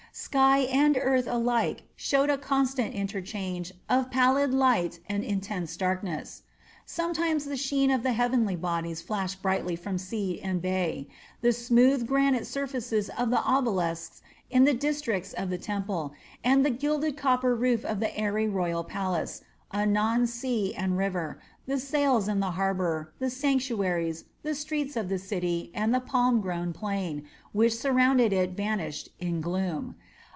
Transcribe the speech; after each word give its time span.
Sky 0.13 0.59
and 0.59 0.97
earth 0.99 1.25
alike 1.25 1.83
showed 1.95 2.29
a 2.29 2.37
constant 2.37 2.93
interchange 2.93 3.71
of 3.87 4.11
pallid 4.11 4.53
light 4.53 4.99
and 5.07 5.23
intense 5.23 5.77
darkness. 5.77 6.43
Sometimes 6.85 7.45
the 7.45 7.55
sheen 7.55 7.89
of 7.89 8.03
the 8.03 8.11
heavenly 8.11 8.57
bodies 8.57 9.01
flashed 9.01 9.41
brightly 9.41 9.77
from 9.77 9.97
sea 9.97 10.41
and 10.41 10.61
bay, 10.61 11.07
the 11.39 11.53
smooth 11.53 12.05
granite 12.05 12.45
surfaces 12.45 13.09
of 13.17 13.29
the 13.29 13.39
obelisks 13.41 14.21
in 14.49 14.65
the 14.65 14.75
precincts 14.75 15.31
of 15.31 15.49
the 15.49 15.57
temple, 15.57 16.11
and 16.43 16.65
the 16.65 16.69
gilded 16.71 17.15
copper 17.15 17.55
roof 17.55 17.85
of 17.85 18.01
the 18.01 18.15
airy 18.17 18.49
royal 18.49 18.83
palace, 18.83 19.43
anon 19.73 20.27
sea 20.27 20.75
and 20.75 20.97
river, 20.97 21.39
the 21.65 21.79
sails 21.79 22.27
in 22.27 22.41
the 22.41 22.51
harbor, 22.51 23.13
the 23.19 23.29
sanctuaries, 23.29 24.25
the 24.43 24.53
streets 24.53 24.97
of 24.97 25.07
the 25.07 25.17
city, 25.19 25.71
and 25.73 25.93
the 25.95 25.99
palm 26.01 26.41
grown 26.41 26.73
plain 26.73 27.25
which 27.53 27.73
surrounded 27.73 28.33
it 28.33 28.49
vanished 28.51 29.07
in 29.19 29.39
gloom. 29.39 29.95